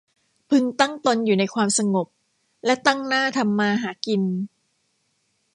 [0.49, 2.07] พึงตั้งตนอยู่ในความสงบ
[2.65, 4.21] และตั้งหน้าทำมาหากิน